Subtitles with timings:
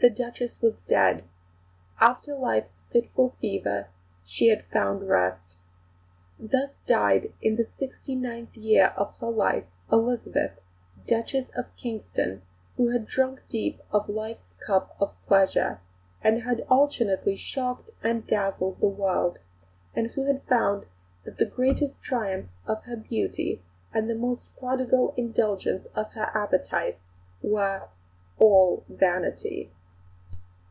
[0.00, 1.22] The Duchess was dead.
[2.00, 3.86] After life's fitful fever,
[4.24, 5.58] she had found rest.
[6.40, 10.58] Thus died, in the sixty ninth year of her life Elizabeth,
[11.06, 12.42] Duchess of Kingston,
[12.76, 15.78] who had drunk deep of life's cup of pleasure;
[16.24, 19.38] who had alternately shocked and dazzled the world;
[19.94, 20.84] and who had found
[21.22, 23.62] that the greatest triumphs of her beauty
[23.94, 27.04] and the most prodigal indulgence of her appetites
[27.40, 27.86] were
[28.40, 29.70] "all vanity."